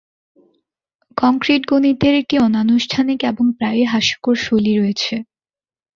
[1.17, 5.15] Concrete গণিতের একটি অনানুষ্ঠানিক এবং প্রায়ই হাস্যকর শৈলী রয়েছে।